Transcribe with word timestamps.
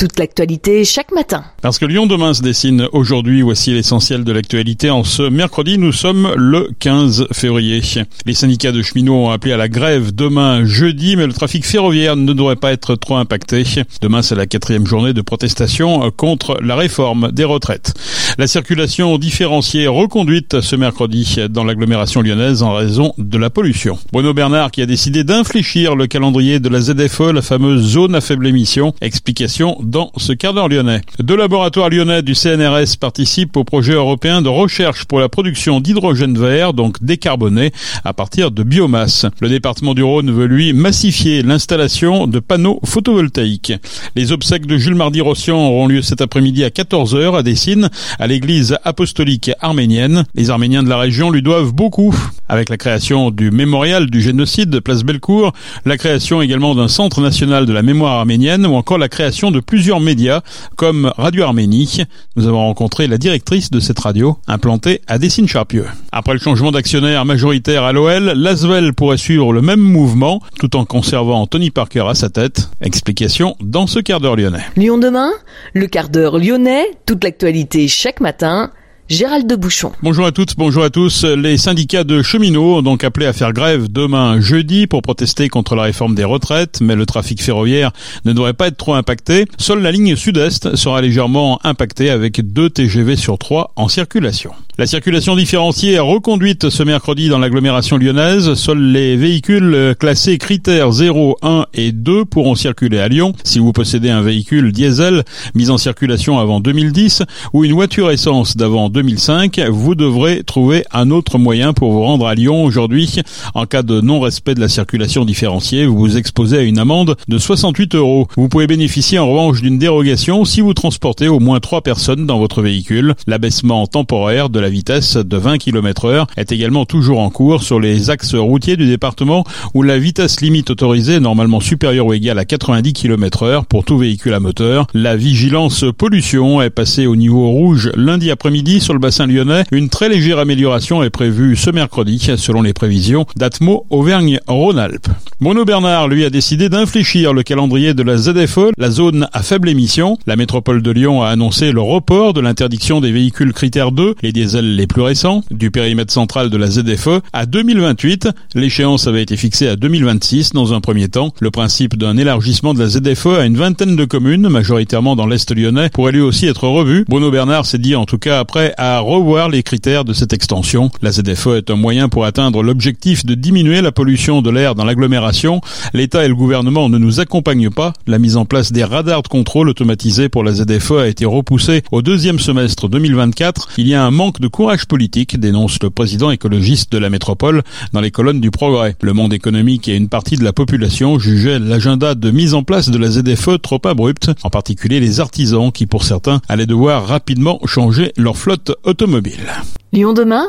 toute 0.00 0.18
l'actualité 0.18 0.82
chaque 0.86 1.12
matin. 1.12 1.44
Parce 1.60 1.78
que 1.78 1.84
Lyon 1.84 2.06
demain 2.06 2.32
se 2.32 2.40
dessine 2.40 2.88
aujourd'hui, 2.92 3.42
voici 3.42 3.74
l'essentiel 3.74 4.24
de 4.24 4.32
l'actualité. 4.32 4.88
En 4.88 5.04
ce 5.04 5.24
mercredi, 5.24 5.76
nous 5.76 5.92
sommes 5.92 6.32
le 6.38 6.70
15 6.78 7.26
février. 7.32 7.82
Les 8.24 8.32
syndicats 8.32 8.72
de 8.72 8.80
cheminots 8.80 9.26
ont 9.26 9.30
appelé 9.30 9.52
à 9.52 9.58
la 9.58 9.68
grève 9.68 10.14
demain 10.14 10.64
jeudi, 10.64 11.16
mais 11.16 11.26
le 11.26 11.34
trafic 11.34 11.66
ferroviaire 11.66 12.16
ne 12.16 12.32
devrait 12.32 12.56
pas 12.56 12.72
être 12.72 12.94
trop 12.94 13.16
impacté. 13.16 13.62
Demain, 14.00 14.22
c'est 14.22 14.34
la 14.34 14.46
quatrième 14.46 14.86
journée 14.86 15.12
de 15.12 15.20
protestation 15.20 16.10
contre 16.16 16.56
la 16.62 16.76
réforme 16.76 17.30
des 17.30 17.44
retraites. 17.44 17.92
La 18.38 18.46
circulation 18.46 19.18
différenciée 19.18 19.86
reconduite 19.86 20.62
ce 20.62 20.76
mercredi 20.76 21.40
dans 21.50 21.64
l'agglomération 21.64 22.22
lyonnaise 22.22 22.62
en 22.62 22.72
raison 22.72 23.12
de 23.18 23.36
la 23.36 23.50
pollution. 23.50 23.98
Bruno 24.12 24.32
Bernard 24.32 24.70
qui 24.70 24.80
a 24.80 24.86
décidé 24.86 25.24
d'infléchir 25.24 25.94
le 25.94 26.06
calendrier 26.06 26.58
de 26.58 26.70
la 26.70 26.80
ZFE, 26.80 27.32
la 27.34 27.42
fameuse 27.42 27.82
zone 27.82 28.14
à 28.14 28.22
faible 28.22 28.46
émission. 28.46 28.94
Explication 29.02 29.76
dans 29.90 30.12
ce 30.16 30.32
quart 30.32 30.68
lyonnais. 30.68 31.00
Deux 31.18 31.36
laboratoires 31.36 31.90
lyonnais 31.90 32.22
du 32.22 32.34
CNRS 32.34 32.96
participent 32.98 33.56
au 33.56 33.64
projet 33.64 33.92
européen 33.92 34.40
de 34.40 34.48
recherche 34.48 35.04
pour 35.04 35.18
la 35.18 35.28
production 35.28 35.80
d'hydrogène 35.80 36.38
vert, 36.38 36.72
donc 36.72 37.02
décarboné, 37.02 37.72
à 38.04 38.12
partir 38.12 38.52
de 38.52 38.62
biomasse. 38.62 39.26
Le 39.40 39.48
département 39.48 39.94
du 39.94 40.02
Rhône 40.02 40.30
veut 40.30 40.46
lui 40.46 40.72
massifier 40.72 41.42
l'installation 41.42 42.26
de 42.26 42.38
panneaux 42.38 42.80
photovoltaïques. 42.84 43.72
Les 44.14 44.32
obsèques 44.32 44.66
de 44.66 44.78
Jules 44.78 44.94
Mardy-Rossian 44.94 45.56
auront 45.56 45.88
lieu 45.88 46.02
cet 46.02 46.20
après-midi 46.20 46.62
à 46.64 46.68
14h 46.68 47.36
à 47.36 47.42
Dessines, 47.42 47.90
à 48.18 48.26
l'église 48.26 48.78
apostolique 48.84 49.50
arménienne. 49.60 50.24
Les 50.34 50.50
Arméniens 50.50 50.84
de 50.84 50.88
la 50.88 50.98
région 50.98 51.30
lui 51.30 51.42
doivent 51.42 51.72
beaucoup, 51.72 52.14
avec 52.48 52.68
la 52.68 52.76
création 52.76 53.30
du 53.30 53.50
mémorial 53.50 54.08
du 54.08 54.20
génocide 54.20 54.70
de 54.70 54.78
Place 54.78 55.02
Bellecour, 55.02 55.52
la 55.84 55.98
création 55.98 56.42
également 56.42 56.76
d'un 56.76 56.88
centre 56.88 57.20
national 57.20 57.66
de 57.66 57.72
la 57.72 57.82
mémoire 57.82 58.18
arménienne 58.18 58.66
ou 58.66 58.74
encore 58.74 58.98
la 58.98 59.08
création 59.08 59.50
de 59.50 59.58
plusieurs 59.60 59.79
plusieurs 59.80 60.00
médias 60.00 60.42
comme 60.76 61.10
Radio 61.16 61.44
Arménie. 61.44 62.02
Nous 62.36 62.46
avons 62.46 62.58
rencontré 62.58 63.06
la 63.06 63.16
directrice 63.16 63.70
de 63.70 63.80
cette 63.80 63.98
radio 63.98 64.36
implantée 64.46 65.00
à 65.06 65.16
Dessines-Charpieu. 65.16 65.86
Après 66.12 66.34
le 66.34 66.38
changement 66.38 66.70
d'actionnaire 66.70 67.24
majoritaire 67.24 67.84
à 67.84 67.92
l'OL, 67.92 68.34
l'Asvel 68.36 68.92
pourrait 68.92 69.16
suivre 69.16 69.54
le 69.54 69.62
même 69.62 69.80
mouvement 69.80 70.42
tout 70.58 70.76
en 70.76 70.84
conservant 70.84 71.46
Tony 71.46 71.70
Parker 71.70 72.04
à 72.10 72.14
sa 72.14 72.28
tête. 72.28 72.68
Explication 72.82 73.56
dans 73.62 73.86
ce 73.86 74.00
quart 74.00 74.20
d'heure 74.20 74.36
lyonnais. 74.36 74.66
Lyon 74.76 74.98
demain, 74.98 75.30
le 75.72 75.86
quart 75.86 76.10
d'heure 76.10 76.36
lyonnais, 76.36 76.84
toute 77.06 77.24
l'actualité 77.24 77.88
chaque 77.88 78.20
matin 78.20 78.72
Gérald 79.10 79.48
de 79.48 79.56
Bouchon. 79.56 79.90
Bonjour 80.04 80.24
à 80.24 80.30
toutes, 80.30 80.56
bonjour 80.56 80.84
à 80.84 80.90
tous. 80.90 81.24
Les 81.24 81.56
syndicats 81.56 82.04
de 82.04 82.22
cheminots 82.22 82.76
ont 82.76 82.82
donc 82.82 83.02
appelé 83.02 83.26
à 83.26 83.32
faire 83.32 83.52
grève 83.52 83.90
demain 83.90 84.40
jeudi 84.40 84.86
pour 84.86 85.02
protester 85.02 85.48
contre 85.48 85.74
la 85.74 85.82
réforme 85.82 86.14
des 86.14 86.22
retraites, 86.22 86.80
mais 86.80 86.94
le 86.94 87.06
trafic 87.06 87.42
ferroviaire 87.42 87.90
ne 88.24 88.32
devrait 88.32 88.54
pas 88.54 88.68
être 88.68 88.76
trop 88.76 88.94
impacté. 88.94 89.46
Seule 89.58 89.82
la 89.82 89.90
ligne 89.90 90.14
sud-est 90.14 90.76
sera 90.76 91.02
légèrement 91.02 91.58
impactée 91.64 92.08
avec 92.08 92.52
deux 92.52 92.70
TGV 92.70 93.16
sur 93.16 93.36
trois 93.36 93.72
en 93.74 93.88
circulation. 93.88 94.52
La 94.80 94.86
circulation 94.86 95.36
différenciée 95.36 95.92
est 95.92 95.98
reconduite 95.98 96.70
ce 96.70 96.82
mercredi 96.82 97.28
dans 97.28 97.38
l'agglomération 97.38 97.98
lyonnaise. 97.98 98.54
Seuls 98.54 98.80
les 98.80 99.14
véhicules 99.14 99.94
classés 100.00 100.38
critères 100.38 100.90
0, 100.90 101.36
1 101.42 101.66
et 101.74 101.92
2 101.92 102.24
pourront 102.24 102.54
circuler 102.54 102.98
à 102.98 103.08
Lyon. 103.08 103.34
Si 103.44 103.58
vous 103.58 103.72
possédez 103.72 104.08
un 104.08 104.22
véhicule 104.22 104.72
diesel 104.72 105.24
mis 105.54 105.68
en 105.68 105.76
circulation 105.76 106.38
avant 106.38 106.60
2010 106.60 107.24
ou 107.52 107.66
une 107.66 107.74
voiture 107.74 108.10
essence 108.10 108.56
d'avant 108.56 108.88
2005, 108.88 109.60
vous 109.68 109.94
devrez 109.94 110.44
trouver 110.44 110.84
un 110.92 111.10
autre 111.10 111.36
moyen 111.36 111.74
pour 111.74 111.92
vous 111.92 112.00
rendre 112.00 112.26
à 112.26 112.34
Lyon 112.34 112.64
aujourd'hui. 112.64 113.16
En 113.52 113.66
cas 113.66 113.82
de 113.82 114.00
non-respect 114.00 114.54
de 114.54 114.60
la 114.60 114.70
circulation 114.70 115.26
différenciée, 115.26 115.84
vous 115.84 115.98
vous 115.98 116.16
exposez 116.16 116.56
à 116.56 116.62
une 116.62 116.78
amende 116.78 117.18
de 117.28 117.36
68 117.36 117.96
euros. 117.96 118.28
Vous 118.34 118.48
pouvez 118.48 118.66
bénéficier 118.66 119.18
en 119.18 119.28
revanche 119.28 119.60
d'une 119.60 119.76
dérogation 119.76 120.46
si 120.46 120.62
vous 120.62 120.72
transportez 120.72 121.28
au 121.28 121.38
moins 121.38 121.60
3 121.60 121.82
personnes 121.82 122.24
dans 122.24 122.38
votre 122.38 122.62
véhicule. 122.62 123.14
L'abaissement 123.26 123.86
temporaire 123.86 124.48
de 124.48 124.58
la 124.58 124.69
vitesse 124.70 125.16
de 125.16 125.36
20 125.36 125.58
km 125.58 126.06
heure 126.06 126.26
est 126.36 126.52
également 126.52 126.84
toujours 126.86 127.20
en 127.20 127.30
cours 127.30 127.62
sur 127.62 127.80
les 127.80 128.10
axes 128.10 128.34
routiers 128.34 128.76
du 128.76 128.86
département 128.86 129.44
où 129.74 129.82
la 129.82 129.98
vitesse 129.98 130.40
limite 130.40 130.70
autorisée 130.70 131.14
est 131.14 131.20
normalement 131.20 131.60
supérieure 131.60 132.06
ou 132.06 132.12
égale 132.12 132.38
à 132.38 132.44
90 132.44 132.92
km 132.92 133.42
heure 133.42 133.66
pour 133.66 133.84
tout 133.84 133.98
véhicule 133.98 134.34
à 134.34 134.40
moteur. 134.40 134.86
La 134.94 135.16
vigilance 135.16 135.84
pollution 135.96 136.62
est 136.62 136.70
passée 136.70 137.06
au 137.06 137.16
niveau 137.16 137.48
rouge 137.50 137.90
lundi 137.96 138.30
après-midi 138.30 138.80
sur 138.80 138.94
le 138.94 139.00
bassin 139.00 139.26
lyonnais. 139.26 139.64
Une 139.72 139.88
très 139.88 140.08
légère 140.08 140.38
amélioration 140.38 141.02
est 141.02 141.10
prévue 141.10 141.56
ce 141.56 141.70
mercredi 141.70 142.18
selon 142.36 142.62
les 142.62 142.72
prévisions 142.72 143.26
d'Atmo 143.36 143.86
Auvergne-Rhône-Alpes. 143.90 145.08
Bruno 145.40 145.64
Bernard, 145.64 146.08
lui, 146.08 146.24
a 146.24 146.30
décidé 146.30 146.68
d'infléchir 146.68 147.32
le 147.32 147.42
calendrier 147.42 147.94
de 147.94 148.02
la 148.02 148.18
ZFE, 148.18 148.72
la 148.76 148.90
zone 148.90 149.26
à 149.32 149.42
faible 149.42 149.68
émission. 149.68 150.18
La 150.26 150.36
métropole 150.36 150.82
de 150.82 150.90
Lyon 150.90 151.22
a 151.22 151.28
annoncé 151.28 151.72
le 151.72 151.80
report 151.80 152.34
de 152.34 152.40
l'interdiction 152.40 153.00
des 153.00 153.10
véhicules 153.10 153.52
critères 153.52 153.92
2, 153.92 154.16
les 154.22 154.32
diesels 154.32 154.59
les 154.64 154.86
plus 154.86 155.02
récents, 155.02 155.42
du 155.50 155.70
périmètre 155.70 156.12
central 156.12 156.50
de 156.50 156.56
la 156.56 156.68
ZFE 156.68 157.20
à 157.32 157.46
2028. 157.46 158.28
L'échéance 158.54 159.06
avait 159.06 159.22
été 159.22 159.36
fixée 159.36 159.68
à 159.68 159.76
2026 159.76 160.52
dans 160.52 160.72
un 160.72 160.80
premier 160.80 161.08
temps. 161.08 161.32
Le 161.40 161.50
principe 161.50 161.96
d'un 161.96 162.16
élargissement 162.16 162.74
de 162.74 162.80
la 162.80 162.88
ZFE 162.88 163.26
à 163.26 163.44
une 163.44 163.56
vingtaine 163.56 163.96
de 163.96 164.04
communes, 164.04 164.48
majoritairement 164.48 165.16
dans 165.16 165.26
l'Est 165.26 165.54
lyonnais, 165.54 165.90
pourrait 165.90 166.12
lui 166.12 166.20
aussi 166.20 166.46
être 166.46 166.66
revu. 166.66 167.04
Bruno 167.08 167.30
Bernard 167.30 167.66
s'est 167.66 167.78
dit 167.78 167.94
en 167.94 168.04
tout 168.04 168.18
cas 168.18 168.38
après 168.38 168.74
à 168.76 169.00
revoir 169.00 169.48
les 169.48 169.62
critères 169.62 170.04
de 170.04 170.12
cette 170.12 170.32
extension. 170.32 170.90
La 171.02 171.12
ZFE 171.12 171.56
est 171.58 171.70
un 171.70 171.76
moyen 171.76 172.08
pour 172.08 172.24
atteindre 172.24 172.62
l'objectif 172.62 173.24
de 173.24 173.34
diminuer 173.34 173.80
la 173.80 173.92
pollution 173.92 174.42
de 174.42 174.50
l'air 174.50 174.74
dans 174.74 174.84
l'agglomération. 174.84 175.60
L'État 175.94 176.24
et 176.24 176.28
le 176.28 176.34
gouvernement 176.34 176.88
ne 176.88 176.98
nous 176.98 177.20
accompagnent 177.20 177.70
pas. 177.70 177.92
La 178.06 178.18
mise 178.18 178.36
en 178.36 178.44
place 178.44 178.72
des 178.72 178.84
radars 178.84 179.22
de 179.22 179.28
contrôle 179.28 179.68
automatisés 179.68 180.28
pour 180.28 180.44
la 180.44 180.52
ZFE 180.52 180.92
a 180.92 181.08
été 181.08 181.24
repoussée 181.24 181.82
au 181.92 182.02
deuxième 182.02 182.38
semestre 182.38 182.88
2024. 182.88 183.70
Il 183.78 183.86
y 183.86 183.94
a 183.94 184.04
un 184.04 184.10
manque 184.10 184.39
de 184.40 184.48
courage 184.48 184.86
politique, 184.86 185.38
dénonce 185.38 185.80
le 185.82 185.90
président 185.90 186.30
écologiste 186.30 186.90
de 186.90 186.98
la 186.98 187.10
métropole 187.10 187.62
dans 187.92 188.00
les 188.00 188.10
colonnes 188.10 188.40
du 188.40 188.50
Progrès. 188.50 188.96
Le 189.02 189.12
monde 189.12 189.32
économique 189.32 189.86
et 189.86 189.96
une 189.96 190.08
partie 190.08 190.36
de 190.36 190.44
la 190.44 190.52
population 190.52 191.18
jugeaient 191.18 191.58
l'agenda 191.58 192.14
de 192.14 192.30
mise 192.30 192.54
en 192.54 192.62
place 192.62 192.90
de 192.90 192.98
la 192.98 193.10
ZFE 193.10 193.60
trop 193.62 193.80
abrupt, 193.84 194.30
en 194.42 194.50
particulier 194.50 194.98
les 194.98 195.20
artisans 195.20 195.70
qui 195.70 195.86
pour 195.86 196.04
certains 196.04 196.40
allaient 196.48 196.66
devoir 196.66 197.06
rapidement 197.06 197.60
changer 197.66 198.12
leur 198.16 198.36
flotte 198.36 198.72
automobile. 198.84 199.46
Lyon 199.92 200.12
demain 200.12 200.46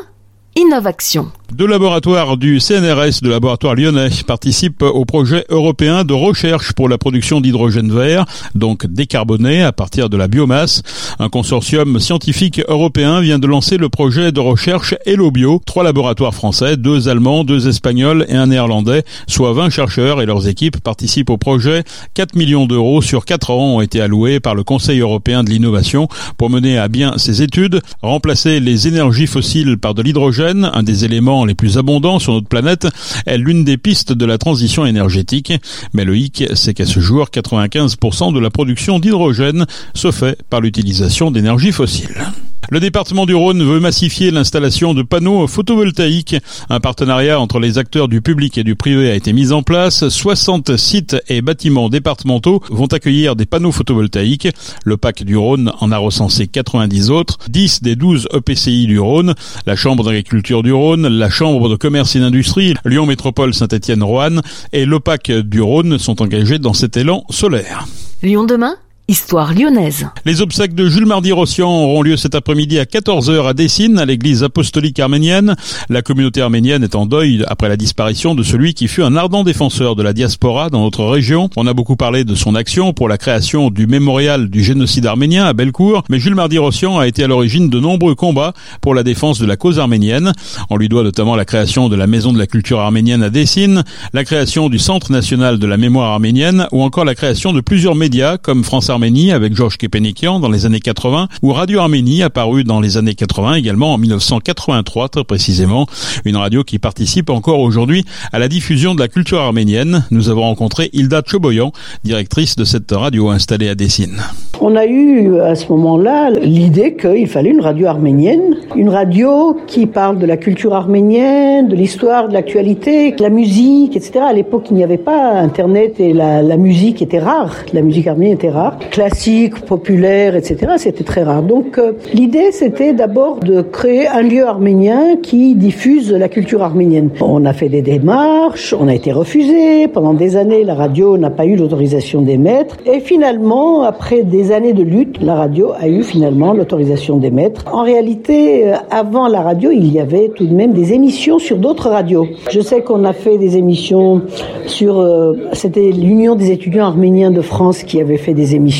Innovation. 0.54 1.32
Deux 1.54 1.66
laboratoires 1.66 2.38
du 2.38 2.60
CNRS, 2.60 3.20
de 3.20 3.28
laboratoire 3.28 3.74
lyonnais, 3.74 4.08
participent 4.26 4.80
au 4.80 5.04
projet 5.04 5.44
européen 5.50 6.02
de 6.02 6.14
recherche 6.14 6.72
pour 6.72 6.88
la 6.88 6.96
production 6.96 7.42
d'hydrogène 7.42 7.92
vert, 7.92 8.24
donc 8.54 8.86
décarboné 8.86 9.62
à 9.62 9.70
partir 9.70 10.08
de 10.08 10.16
la 10.16 10.28
biomasse. 10.28 10.82
Un 11.18 11.28
consortium 11.28 12.00
scientifique 12.00 12.62
européen 12.68 13.20
vient 13.20 13.38
de 13.38 13.46
lancer 13.46 13.76
le 13.76 13.90
projet 13.90 14.32
de 14.32 14.40
recherche 14.40 14.94
HelloBio. 15.04 15.60
Trois 15.66 15.84
laboratoires 15.84 16.34
français, 16.34 16.78
deux 16.78 17.10
allemands, 17.10 17.44
deux 17.44 17.68
espagnols 17.68 18.24
et 18.30 18.34
un 18.34 18.46
néerlandais, 18.46 19.04
soit 19.26 19.52
20 19.52 19.68
chercheurs 19.68 20.22
et 20.22 20.26
leurs 20.26 20.48
équipes 20.48 20.80
participent 20.80 21.28
au 21.28 21.36
projet. 21.36 21.84
4 22.14 22.34
millions 22.34 22.64
d'euros 22.64 23.02
sur 23.02 23.26
4 23.26 23.50
ans 23.50 23.76
ont 23.76 23.80
été 23.82 24.00
alloués 24.00 24.40
par 24.40 24.54
le 24.54 24.64
Conseil 24.64 25.00
européen 25.00 25.44
de 25.44 25.50
l'innovation 25.50 26.08
pour 26.38 26.48
mener 26.48 26.78
à 26.78 26.88
bien 26.88 27.18
ces 27.18 27.42
études, 27.42 27.82
remplacer 28.00 28.58
les 28.58 28.88
énergies 28.88 29.26
fossiles 29.26 29.76
par 29.76 29.92
de 29.92 30.00
l'hydrogène, 30.00 30.70
un 30.72 30.82
des 30.82 31.04
éléments 31.04 31.41
les 31.44 31.54
plus 31.54 31.78
abondants 31.78 32.18
sur 32.18 32.32
notre 32.32 32.48
planète, 32.48 32.86
est 33.26 33.38
l'une 33.38 33.64
des 33.64 33.76
pistes 33.76 34.12
de 34.12 34.24
la 34.26 34.38
transition 34.38 34.86
énergétique. 34.86 35.52
Mais 35.92 36.04
le 36.04 36.16
hic, 36.16 36.44
c'est 36.54 36.74
qu'à 36.74 36.86
ce 36.86 37.00
jour, 37.00 37.28
95% 37.32 38.32
de 38.32 38.40
la 38.40 38.50
production 38.50 38.98
d'hydrogène 38.98 39.66
se 39.94 40.10
fait 40.10 40.42
par 40.48 40.60
l'utilisation 40.60 41.30
d'énergie 41.30 41.72
fossiles. 41.72 42.24
Le 42.70 42.80
département 42.80 43.26
du 43.26 43.34
Rhône 43.34 43.62
veut 43.62 43.80
massifier 43.80 44.30
l'installation 44.30 44.94
de 44.94 45.02
panneaux 45.02 45.46
photovoltaïques. 45.46 46.36
Un 46.70 46.80
partenariat 46.80 47.38
entre 47.38 47.58
les 47.58 47.76
acteurs 47.76 48.08
du 48.08 48.22
public 48.22 48.56
et 48.56 48.64
du 48.64 48.76
privé 48.76 49.10
a 49.10 49.14
été 49.14 49.34
mis 49.34 49.52
en 49.52 49.62
place. 49.62 50.08
60 50.08 50.76
sites 50.78 51.16
et 51.28 51.42
bâtiments 51.42 51.90
départementaux 51.90 52.62
vont 52.70 52.86
accueillir 52.86 53.36
des 53.36 53.44
panneaux 53.44 53.72
photovoltaïques. 53.72 54.48
Le 54.84 54.96
PAC 54.96 55.24
du 55.24 55.36
Rhône 55.36 55.70
en 55.80 55.92
a 55.92 55.98
recensé 55.98 56.46
90 56.46 57.10
autres, 57.10 57.38
10 57.50 57.82
des 57.82 57.96
12 57.96 58.28
EPCI 58.32 58.86
du 58.86 58.98
Rhône, 58.98 59.34
la 59.66 59.76
Chambre 59.76 60.04
d'agriculture 60.04 60.62
du 60.62 60.72
Rhône, 60.72 61.08
la 61.08 61.28
Chambre 61.28 61.68
de 61.68 61.76
commerce 61.76 62.16
et 62.16 62.20
d'industrie, 62.20 62.74
Lyon 62.86 63.04
Métropole 63.04 63.52
Saint-Étienne-Roanne 63.52 64.40
et 64.72 64.86
l'OPAC 64.86 65.30
du 65.30 65.60
Rhône 65.60 65.98
sont 65.98 66.22
engagés 66.22 66.58
dans 66.58 66.74
cet 66.74 66.96
élan 66.96 67.24
solaire. 67.28 67.86
Lyon 68.22 68.44
demain? 68.44 68.76
Histoire 69.08 69.52
lyonnaise. 69.52 70.06
Les 70.24 70.42
obsèques 70.42 70.76
de 70.76 70.88
Jules 70.88 71.06
Mardy-Rossian 71.06 71.68
auront 71.68 72.02
lieu 72.02 72.16
cet 72.16 72.36
après-midi 72.36 72.78
à 72.78 72.84
14h 72.84 73.48
à 73.48 73.52
Dessine, 73.52 73.98
à 73.98 74.06
l'église 74.06 74.44
apostolique 74.44 75.00
arménienne. 75.00 75.56
La 75.90 76.02
communauté 76.02 76.40
arménienne 76.40 76.84
est 76.84 76.94
en 76.94 77.04
deuil 77.04 77.44
après 77.48 77.68
la 77.68 77.76
disparition 77.76 78.34
de 78.34 78.42
celui 78.42 78.74
qui 78.74 78.86
fut 78.86 79.02
un 79.02 79.16
ardent 79.16 79.42
défenseur 79.42 79.96
de 79.96 80.04
la 80.04 80.12
diaspora 80.12 80.70
dans 80.70 80.80
notre 80.82 81.04
région. 81.04 81.50
On 81.56 81.66
a 81.66 81.74
beaucoup 81.74 81.96
parlé 81.96 82.22
de 82.24 82.34
son 82.36 82.54
action 82.54 82.92
pour 82.92 83.08
la 83.08 83.18
création 83.18 83.70
du 83.70 83.86
mémorial 83.86 84.48
du 84.48 84.62
génocide 84.62 85.04
arménien 85.04 85.44
à 85.44 85.52
Bellecour, 85.52 86.04
mais 86.08 86.18
Jules 86.18 86.36
Mardy-Rossian 86.36 86.98
a 86.98 87.06
été 87.06 87.24
à 87.24 87.26
l'origine 87.26 87.68
de 87.68 87.80
nombreux 87.80 88.14
combats 88.14 88.54
pour 88.80 88.94
la 88.94 89.02
défense 89.02 89.38
de 89.40 89.46
la 89.46 89.56
cause 89.56 89.78
arménienne. 89.78 90.32
On 90.70 90.76
lui 90.76 90.88
doit 90.88 91.02
notamment 91.02 91.34
la 91.34 91.44
création 91.44 91.90
de 91.90 91.96
la 91.96 92.06
Maison 92.06 92.32
de 92.32 92.38
la 92.38 92.46
culture 92.46 92.78
arménienne 92.78 93.24
à 93.24 93.30
Dessine, 93.30 93.82
la 94.14 94.24
création 94.24 94.70
du 94.70 94.78
Centre 94.78 95.12
national 95.12 95.58
de 95.58 95.66
la 95.66 95.76
mémoire 95.76 96.12
arménienne 96.12 96.66
ou 96.70 96.82
encore 96.82 97.04
la 97.04 97.16
création 97.16 97.52
de 97.52 97.60
plusieurs 97.60 97.94
médias 97.94 98.38
comme 98.38 98.64
France 98.64 98.88
Arménie 98.88 99.01
avec 99.02 99.56
Georges 99.56 99.78
Kepenikian 99.78 100.38
dans 100.38 100.48
les 100.48 100.64
années 100.64 100.78
80 100.78 101.26
ou 101.42 101.52
Radio 101.52 101.80
Arménie 101.80 102.22
apparu 102.22 102.62
dans 102.62 102.80
les 102.80 102.98
années 102.98 103.16
80 103.16 103.54
également 103.54 103.94
en 103.94 103.98
1983 103.98 105.08
très 105.08 105.24
précisément. 105.24 105.88
Une 106.24 106.36
radio 106.36 106.62
qui 106.62 106.78
participe 106.78 107.28
encore 107.28 107.58
aujourd'hui 107.58 108.04
à 108.32 108.38
la 108.38 108.46
diffusion 108.46 108.94
de 108.94 109.00
la 109.00 109.08
culture 109.08 109.40
arménienne. 109.40 110.04
Nous 110.12 110.28
avons 110.28 110.42
rencontré 110.42 110.88
Hilda 110.92 111.22
Choboyan, 111.26 111.72
directrice 112.04 112.54
de 112.54 112.62
cette 112.62 112.92
radio 112.92 113.30
installée 113.30 113.68
à 113.68 113.74
Dessine. 113.74 114.20
On 114.60 114.76
a 114.76 114.86
eu 114.86 115.40
à 115.40 115.56
ce 115.56 115.66
moment-là 115.72 116.30
l'idée 116.30 116.94
qu'il 116.94 117.26
fallait 117.26 117.50
une 117.50 117.60
radio 117.60 117.88
arménienne, 117.88 118.54
une 118.76 118.88
radio 118.88 119.56
qui 119.66 119.86
parle 119.86 120.20
de 120.20 120.26
la 120.26 120.36
culture 120.36 120.74
arménienne, 120.74 121.66
de 121.66 121.74
l'histoire, 121.74 122.28
de 122.28 122.34
l'actualité, 122.34 123.10
de 123.10 123.22
la 123.22 123.30
musique, 123.30 123.96
etc. 123.96 124.20
À 124.28 124.32
l'époque, 124.32 124.66
il 124.70 124.76
n'y 124.76 124.84
avait 124.84 124.96
pas 124.96 125.32
Internet 125.40 125.98
et 125.98 126.12
la, 126.12 126.42
la 126.42 126.56
musique 126.56 127.02
était 127.02 127.18
rare. 127.18 127.56
La 127.72 127.82
musique 127.82 128.06
arménienne 128.06 128.34
était 128.34 128.50
rare. 128.50 128.78
Classique, 128.90 129.64
populaire, 129.64 130.36
etc. 130.36 130.72
C'était 130.76 131.04
très 131.04 131.22
rare. 131.22 131.42
Donc 131.42 131.78
euh, 131.78 131.92
l'idée, 132.12 132.52
c'était 132.52 132.92
d'abord 132.92 133.38
de 133.40 133.62
créer 133.62 134.06
un 134.06 134.22
lieu 134.22 134.46
arménien 134.46 135.16
qui 135.22 135.54
diffuse 135.54 136.12
la 136.12 136.28
culture 136.28 136.62
arménienne. 136.62 137.10
On 137.20 137.44
a 137.44 137.52
fait 137.52 137.68
des 137.68 137.82
démarches, 137.82 138.74
on 138.78 138.88
a 138.88 138.94
été 138.94 139.12
refusé. 139.12 139.88
Pendant 139.88 140.14
des 140.14 140.36
années, 140.36 140.64
la 140.64 140.74
radio 140.74 141.16
n'a 141.16 141.30
pas 141.30 141.46
eu 141.46 141.56
l'autorisation 141.56 142.22
d'émettre. 142.22 142.76
Et 142.86 143.00
finalement, 143.00 143.82
après 143.82 144.22
des 144.22 144.52
années 144.52 144.72
de 144.72 144.82
lutte, 144.82 145.22
la 145.22 145.34
radio 145.34 145.72
a 145.78 145.88
eu 145.88 146.02
finalement 146.02 146.52
l'autorisation 146.52 147.16
d'émettre. 147.16 147.64
En 147.72 147.82
réalité, 147.82 148.68
euh, 148.68 148.76
avant 148.90 149.28
la 149.28 149.42
radio, 149.42 149.70
il 149.70 149.92
y 149.92 150.00
avait 150.00 150.30
tout 150.34 150.46
de 150.46 150.54
même 150.54 150.72
des 150.72 150.92
émissions 150.92 151.38
sur 151.38 151.56
d'autres 151.56 151.88
radios. 151.88 152.26
Je 152.50 152.60
sais 152.60 152.82
qu'on 152.82 153.04
a 153.04 153.12
fait 153.12 153.38
des 153.38 153.56
émissions 153.56 154.22
sur, 154.66 154.98
euh, 154.98 155.34
c'était 155.52 155.90
l'Union 155.90 156.34
des 156.34 156.50
étudiants 156.50 156.86
arméniens 156.86 157.30
de 157.30 157.40
France 157.40 157.82
qui 157.82 158.00
avait 158.00 158.16
fait 158.16 158.34
des 158.34 158.54
émissions 158.54 158.71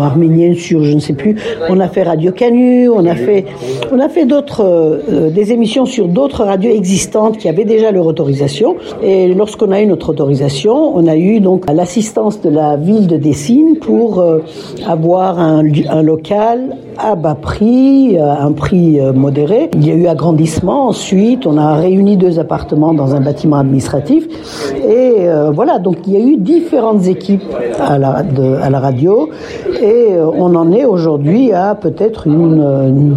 arméniennes 0.00 0.54
sur, 0.54 0.82
je 0.84 0.92
ne 0.92 1.00
sais 1.00 1.12
plus, 1.12 1.36
on 1.68 1.80
a 1.80 1.88
fait 1.88 2.02
Radio 2.02 2.32
Canu, 2.32 2.88
on 2.88 3.04
a 3.06 3.14
fait, 3.14 3.44
on 3.92 3.98
a 3.98 4.08
fait 4.08 4.26
d'autres, 4.26 4.62
euh, 4.64 5.30
des 5.30 5.52
émissions 5.52 5.86
sur 5.86 6.08
d'autres 6.08 6.44
radios 6.44 6.74
existantes 6.74 7.38
qui 7.38 7.48
avaient 7.48 7.64
déjà 7.64 7.90
leur 7.90 8.06
autorisation. 8.06 8.76
Et 9.02 9.34
lorsqu'on 9.34 9.70
a 9.72 9.80
eu 9.80 9.86
notre 9.86 10.10
autorisation, 10.10 10.96
on 10.96 11.06
a 11.06 11.16
eu 11.16 11.40
donc 11.40 11.64
l'assistance 11.72 12.40
de 12.40 12.50
la 12.50 12.76
ville 12.76 13.06
de 13.06 13.16
Dessine 13.16 13.76
pour 13.80 14.20
euh, 14.20 14.40
avoir 14.86 15.38
un, 15.38 15.62
local 16.02 16.76
à 16.98 17.14
bas 17.14 17.34
prix, 17.34 18.18
euh, 18.18 18.32
un 18.32 18.52
prix 18.52 19.00
euh, 19.00 19.12
modéré. 19.12 19.70
Il 19.74 19.86
y 19.86 19.90
a 19.90 19.94
eu 19.94 20.06
agrandissement. 20.06 20.88
Ensuite, 20.88 21.46
on 21.46 21.56
a 21.58 21.74
réuni 21.74 22.16
deux 22.16 22.38
appartements 22.38 22.94
dans 22.94 23.14
un 23.14 23.20
bâtiment 23.20 23.56
administratif. 23.56 24.26
Et 24.74 25.28
euh, 25.28 25.50
voilà, 25.50 25.78
donc 25.78 25.98
il 26.06 26.14
y 26.14 26.16
a 26.16 26.20
eu 26.20 26.36
différentes 26.36 27.06
équipes 27.06 27.42
à 27.78 27.94
à 27.96 28.70
la 28.70 28.80
radio. 28.80 29.30
Et 29.80 30.14
euh, 30.14 30.26
on 30.26 30.54
en 30.54 30.72
est 30.72 30.84
aujourd'hui 30.84 31.52
à 31.52 31.74
peut-être 31.74 32.26
une, 32.26 32.62
une, 32.62 33.16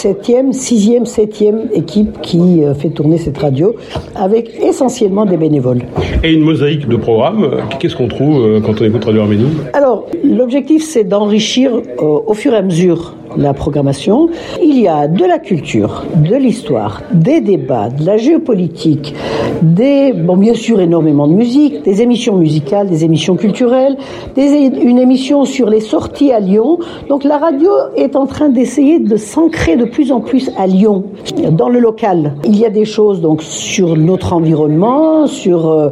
septième, 0.00 0.54
sixième, 0.54 1.04
septième 1.04 1.68
équipe 1.74 2.22
qui 2.22 2.64
euh, 2.64 2.72
fait 2.72 2.88
tourner 2.88 3.18
cette 3.18 3.36
radio 3.36 3.74
avec 4.14 4.58
essentiellement 4.62 5.26
des 5.26 5.36
bénévoles. 5.36 5.82
Et 6.24 6.32
une 6.32 6.40
mosaïque 6.40 6.88
de 6.88 6.96
programmes. 6.96 7.50
Qu'est-ce 7.78 7.96
qu'on 7.96 8.08
trouve 8.08 8.62
quand 8.64 8.80
on 8.80 8.84
écoute 8.86 9.04
Radio 9.04 9.20
Arménie? 9.20 9.50
Alors, 9.74 10.06
l'objectif, 10.24 10.82
c'est 10.82 11.04
d'enrichir 11.04 11.72
au 11.98 12.32
fur 12.32 12.54
et 12.54 12.56
à 12.56 12.62
mesure 12.62 13.14
la 13.36 13.54
programmation. 13.54 14.28
Il 14.62 14.80
y 14.80 14.88
a 14.88 15.08
de 15.08 15.24
la 15.24 15.38
culture, 15.38 16.04
de 16.16 16.36
l'histoire, 16.36 17.02
des 17.12 17.40
débats, 17.40 17.88
de 17.88 18.04
la 18.04 18.16
géopolitique, 18.16 19.14
des, 19.62 20.12
bon, 20.12 20.36
bien 20.36 20.54
sûr, 20.54 20.80
énormément 20.80 21.28
de 21.28 21.34
musique, 21.34 21.82
des 21.82 22.02
émissions 22.02 22.36
musicales, 22.36 22.88
des 22.88 23.04
émissions 23.04 23.36
culturelles, 23.36 23.96
des, 24.34 24.70
une 24.82 24.98
émission 24.98 25.44
sur 25.44 25.68
les 25.68 25.80
sorties 25.80 26.32
à 26.32 26.40
Lyon. 26.40 26.78
Donc 27.08 27.24
la 27.24 27.38
radio 27.38 27.70
est 27.96 28.16
en 28.16 28.26
train 28.26 28.48
d'essayer 28.48 28.98
de 28.98 29.16
s'ancrer 29.16 29.76
de 29.76 29.84
plus 29.90 30.12
en 30.12 30.20
plus 30.20 30.50
à 30.56 30.66
Lyon, 30.66 31.04
dans 31.50 31.68
le 31.68 31.78
local. 31.78 32.34
Il 32.44 32.56
y 32.58 32.64
a 32.64 32.70
des 32.70 32.84
choses 32.84 33.20
donc 33.20 33.42
sur 33.42 33.96
notre 33.96 34.32
environnement, 34.32 35.26
sur 35.26 35.68
euh, 35.68 35.90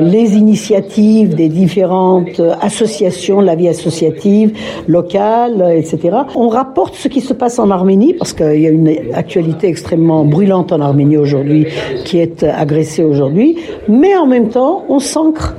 les 0.00 0.36
initiatives 0.36 1.34
des 1.34 1.48
différentes 1.48 2.40
associations, 2.60 3.40
la 3.40 3.54
vie 3.54 3.68
associative 3.68 4.52
locale, 4.86 5.74
etc. 5.76 6.18
On 6.34 6.48
rapporte 6.48 6.94
ce 6.94 7.08
qui 7.08 7.20
se 7.20 7.32
passe 7.32 7.58
en 7.58 7.70
Arménie, 7.70 8.14
parce 8.14 8.32
qu'il 8.32 8.60
y 8.60 8.66
a 8.66 8.70
une 8.70 8.92
actualité 9.14 9.68
extrêmement 9.68 10.24
brûlante 10.24 10.72
en 10.72 10.80
Arménie 10.80 11.16
aujourd'hui, 11.16 11.66
qui 12.04 12.18
est 12.18 12.42
agressée 12.42 13.04
aujourd'hui, 13.04 13.56
mais 13.88 14.16
en 14.16 14.26
même 14.26 14.48
temps, 14.48 14.84
on 14.88 14.98
s'ancre 14.98 15.56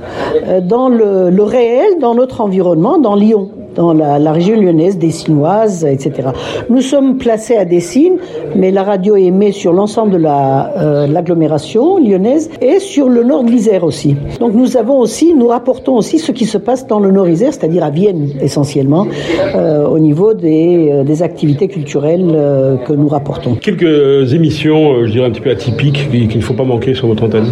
dans 0.62 0.88
le 0.88 1.42
réel, 1.42 1.98
dans 2.00 2.14
notre 2.14 2.40
environnement, 2.40 2.98
dans 2.98 3.14
Lyon 3.14 3.50
dans 3.74 3.92
la, 3.92 4.18
la, 4.18 4.32
région 4.32 4.60
lyonnaise, 4.60 4.98
dessinoise, 4.98 5.84
etc. 5.84 6.30
Nous 6.68 6.80
sommes 6.80 7.16
placés 7.18 7.56
à 7.56 7.64
Dessine, 7.64 8.16
mais 8.54 8.70
la 8.70 8.82
radio 8.82 9.16
émet 9.16 9.52
sur 9.52 9.72
l'ensemble 9.72 10.12
de 10.12 10.18
l'agglomération 10.18 11.98
la, 11.98 12.04
euh, 12.04 12.10
lyonnaise 12.10 12.50
et 12.60 12.78
sur 12.78 13.08
le 13.08 13.22
nord 13.22 13.44
de 13.44 13.50
l'Isère 13.50 13.84
aussi. 13.84 14.16
Donc 14.38 14.54
nous 14.54 14.76
avons 14.76 14.98
aussi, 14.98 15.34
nous 15.34 15.48
rapportons 15.48 15.96
aussi 15.96 16.18
ce 16.18 16.32
qui 16.32 16.46
se 16.46 16.58
passe 16.58 16.86
dans 16.86 17.00
le 17.00 17.10
nord 17.10 17.28
Isère, 17.28 17.52
c'est-à-dire 17.52 17.84
à 17.84 17.90
Vienne 17.90 18.30
essentiellement, 18.40 19.06
euh, 19.54 19.86
au 19.86 19.98
niveau 19.98 20.34
des, 20.34 20.90
euh, 20.92 21.04
des 21.04 21.22
activités 21.22 21.68
culturelles 21.68 22.30
euh, 22.34 22.76
que 22.76 22.92
nous 22.92 23.08
rapportons. 23.08 23.54
Quelques 23.54 24.32
émissions, 24.32 25.06
je 25.06 25.10
dirais 25.12 25.26
un 25.26 25.30
petit 25.30 25.40
peu 25.40 25.50
atypiques, 25.50 26.08
qu'il 26.10 26.36
ne 26.36 26.42
faut 26.42 26.54
pas 26.54 26.64
manquer 26.64 26.94
sur 26.94 27.08
votre 27.08 27.24
antenne. 27.24 27.46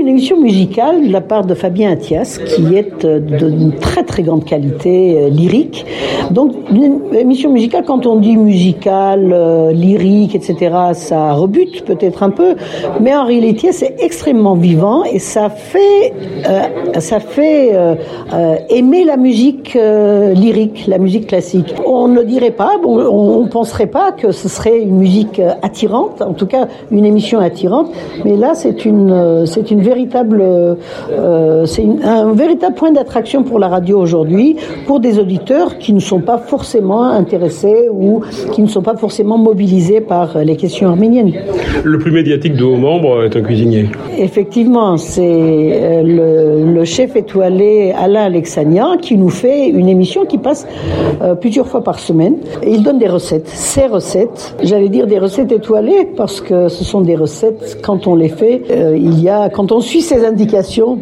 Une 0.00 0.08
émission 0.08 0.38
musicale 0.38 1.06
de 1.08 1.12
la 1.12 1.22
part 1.22 1.46
de 1.46 1.54
Fabien 1.54 1.90
Athias, 1.90 2.38
qui 2.38 2.74
est 2.76 3.06
d'une 3.06 3.72
très 3.80 4.02
très 4.02 4.22
grande 4.22 4.44
qualité 4.44 5.30
lyrique 5.30 5.63
donc, 6.30 6.52
une 6.70 7.14
émission 7.14 7.50
musicale, 7.50 7.84
quand 7.86 8.06
on 8.06 8.16
dit 8.16 8.36
musicale, 8.36 9.32
euh, 9.32 9.72
lyrique, 9.72 10.34
etc., 10.34 10.74
ça 10.94 11.32
rebute 11.32 11.84
peut-être 11.84 12.22
un 12.22 12.30
peu, 12.30 12.54
mais 13.00 13.14
en 13.14 13.24
réalité, 13.24 13.72
c'est 13.72 13.96
extrêmement 13.98 14.54
vivant 14.54 15.04
et 15.04 15.18
ça 15.18 15.48
fait, 15.50 16.12
euh, 16.48 17.00
ça 17.00 17.20
fait 17.20 17.70
euh, 17.74 17.94
aimer 18.70 19.04
la 19.04 19.16
musique 19.16 19.74
lyrique, 19.74 20.86
la 20.86 20.98
musique 20.98 21.26
classique. 21.28 21.74
On 21.86 22.08
ne 22.08 22.22
dirait 22.22 22.50
pas, 22.50 22.72
on 22.84 23.42
ne 23.42 23.48
penserait 23.48 23.86
pas 23.86 24.12
que 24.12 24.32
ce 24.32 24.48
serait 24.48 24.80
une 24.80 24.96
musique 24.96 25.40
attirante, 25.62 26.22
en 26.22 26.32
tout 26.32 26.46
cas 26.46 26.68
une 26.90 27.04
émission 27.04 27.38
attirante, 27.38 27.88
mais 28.24 28.36
là, 28.36 28.54
c'est 28.54 28.84
une, 28.84 29.46
c'est 29.46 29.70
une 29.70 29.82
véritable, 29.82 30.42
c'est 31.66 31.86
un 32.04 32.32
véritable 32.32 32.74
point 32.74 32.92
d'attraction 32.92 33.42
pour 33.42 33.58
la 33.58 33.68
radio 33.68 33.98
aujourd'hui, 34.00 34.56
pour 34.86 35.00
des 35.00 35.18
auditeurs 35.18 35.53
qui 35.78 35.92
ne 35.92 36.00
sont 36.00 36.20
pas 36.20 36.38
forcément 36.38 37.04
intéressés 37.04 37.88
ou 37.90 38.20
qui 38.52 38.62
ne 38.62 38.66
sont 38.66 38.82
pas 38.82 38.96
forcément 38.96 39.38
mobilisés 39.38 40.00
par 40.00 40.38
les 40.38 40.56
questions 40.56 40.88
arméniennes. 40.88 41.32
Le 41.82 41.98
plus 41.98 42.10
médiatique 42.10 42.54
de 42.54 42.64
vos 42.64 42.76
membres 42.76 43.24
est 43.24 43.36
un 43.36 43.42
cuisinier. 43.42 43.88
Effectivement, 44.18 44.96
c'est 44.96 46.02
le, 46.02 46.72
le, 46.72 46.84
chef 46.84 47.16
étoilé 47.16 47.92
Alain 47.96 48.24
Alexanian 48.24 48.96
qui 49.00 49.16
nous 49.16 49.30
fait 49.30 49.68
une 49.68 49.88
émission 49.88 50.24
qui 50.24 50.38
passe 50.38 50.66
euh, 51.22 51.34
plusieurs 51.34 51.66
fois 51.66 51.82
par 51.82 51.98
semaine. 51.98 52.36
Et 52.62 52.70
il 52.70 52.82
donne 52.82 52.98
des 52.98 53.08
recettes. 53.08 53.48
Ces 53.48 53.86
recettes, 53.86 54.54
j'allais 54.62 54.88
dire 54.88 55.06
des 55.06 55.18
recettes 55.18 55.52
étoilées 55.52 56.08
parce 56.16 56.40
que 56.40 56.68
ce 56.68 56.84
sont 56.84 57.00
des 57.00 57.16
recettes, 57.16 57.78
quand 57.82 58.06
on 58.06 58.14
les 58.14 58.28
fait, 58.28 58.62
euh, 58.70 58.96
il 58.96 59.20
y 59.22 59.28
a, 59.28 59.48
quand 59.48 59.72
on 59.72 59.80
suit 59.80 60.02
ses 60.02 60.24
indications, 60.24 60.98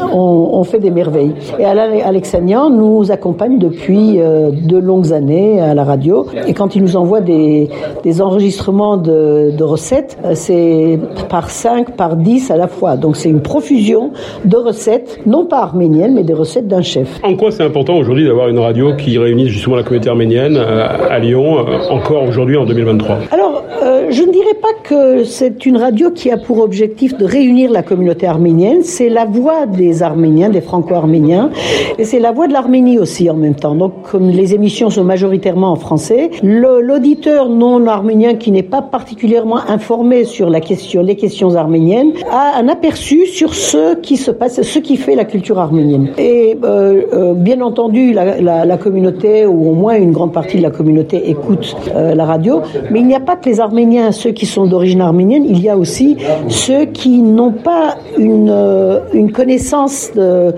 on, 0.00 0.50
on 0.52 0.64
fait 0.64 0.78
des 0.78 0.90
merveilles. 0.90 1.34
Et 1.58 1.64
Alain 1.64 1.90
Alexanian 2.04 2.70
nous 2.70 3.10
accompagne 3.10 3.58
depuis 3.58 3.93
euh, 3.96 4.50
de 4.50 4.78
longues 4.78 5.12
années 5.12 5.60
à 5.60 5.74
la 5.74 5.84
radio. 5.84 6.26
Et 6.46 6.54
quand 6.54 6.76
il 6.76 6.82
nous 6.82 6.96
envoie 6.96 7.20
des, 7.20 7.68
des 8.02 8.20
enregistrements 8.20 8.96
de, 8.96 9.50
de 9.56 9.64
recettes, 9.64 10.18
euh, 10.24 10.32
c'est 10.34 10.98
par 11.28 11.50
5, 11.50 11.96
par 11.96 12.16
10 12.16 12.50
à 12.50 12.56
la 12.56 12.68
fois. 12.68 12.96
Donc 12.96 13.16
c'est 13.16 13.28
une 13.28 13.42
profusion 13.42 14.12
de 14.44 14.56
recettes, 14.56 15.20
non 15.26 15.46
pas 15.46 15.58
arméniennes, 15.58 16.14
mais 16.14 16.22
des 16.22 16.34
recettes 16.34 16.68
d'un 16.68 16.82
chef. 16.82 17.20
En 17.22 17.36
quoi 17.36 17.50
c'est 17.50 17.64
important 17.64 17.96
aujourd'hui 17.96 18.26
d'avoir 18.26 18.48
une 18.48 18.58
radio 18.58 18.94
qui 18.96 19.18
réunit 19.18 19.48
justement 19.48 19.76
la 19.76 19.82
communauté 19.82 20.10
arménienne 20.10 20.56
euh, 20.56 20.86
à 21.10 21.18
Lyon, 21.18 21.64
encore 21.90 22.24
aujourd'hui 22.24 22.56
en 22.56 22.64
2023 22.64 23.18
Alors, 23.30 23.64
euh, 23.82 24.03
je 24.14 24.22
ne 24.22 24.30
dirais 24.30 24.54
pas 24.62 24.72
que 24.84 25.24
c'est 25.24 25.66
une 25.66 25.76
radio 25.76 26.10
qui 26.10 26.30
a 26.30 26.36
pour 26.36 26.60
objectif 26.60 27.16
de 27.16 27.24
réunir 27.24 27.70
la 27.70 27.82
communauté 27.82 28.26
arménienne. 28.26 28.82
C'est 28.82 29.08
la 29.08 29.24
voix 29.24 29.66
des 29.66 30.04
Arméniens, 30.04 30.50
des 30.50 30.60
Franco-Arméniens, 30.60 31.50
et 31.98 32.04
c'est 32.04 32.20
la 32.20 32.30
voix 32.30 32.46
de 32.46 32.52
l'Arménie 32.52 32.98
aussi 32.98 33.28
en 33.28 33.34
même 33.34 33.56
temps. 33.56 33.74
Donc, 33.74 34.02
comme 34.10 34.30
les 34.30 34.54
émissions 34.54 34.88
sont 34.88 35.02
majoritairement 35.02 35.72
en 35.72 35.76
français, 35.76 36.30
l'auditeur 36.42 37.48
non 37.48 37.86
arménien 37.88 38.34
qui 38.34 38.52
n'est 38.52 38.62
pas 38.62 38.82
particulièrement 38.82 39.58
informé 39.68 40.24
sur 40.24 40.48
les 40.48 40.60
questions 40.60 41.56
arméniennes 41.56 42.12
a 42.30 42.58
un 42.58 42.68
aperçu 42.68 43.26
sur 43.26 43.54
ce 43.54 43.96
qui 43.96 44.16
se 44.16 44.30
passe, 44.30 44.62
ce 44.62 44.78
qui 44.78 44.96
fait 44.96 45.16
la 45.16 45.24
culture 45.24 45.58
arménienne. 45.58 46.10
Et 46.18 46.56
euh, 46.62 47.02
euh, 47.12 47.34
bien 47.34 47.60
entendu, 47.60 48.12
la, 48.12 48.76
communauté 48.76 49.46
ou 49.46 49.70
au 49.70 49.74
moins 49.74 49.96
une 49.96 50.12
grande 50.12 50.32
partie 50.32 50.58
de 50.58 50.62
la 50.62 50.70
communauté 50.70 51.30
écoute 51.30 51.76
euh, 51.94 52.14
la 52.14 52.24
radio, 52.24 52.60
mais 52.90 53.00
il 53.00 53.06
n'y 53.06 53.14
a 53.14 53.20
pas 53.20 53.36
que 53.36 53.48
les 53.48 53.60
Arméniens, 53.60 54.03
ceux 54.12 54.30
qui 54.30 54.46
sont 54.46 54.66
d'origine 54.66 55.00
arménienne, 55.00 55.44
il 55.48 55.60
y 55.62 55.68
a 55.68 55.76
aussi 55.76 56.16
ceux 56.48 56.86
qui 56.86 57.18
n'ont 57.18 57.52
pas 57.52 57.96
une, 58.18 58.50
euh, 58.50 59.00
une 59.12 59.32
connaissance 59.32 60.10
de, 60.14 60.54